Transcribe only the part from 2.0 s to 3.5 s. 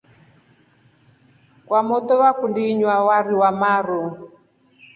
vakundi inywa wari